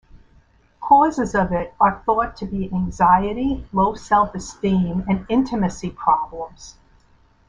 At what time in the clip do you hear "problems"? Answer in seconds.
5.91-6.75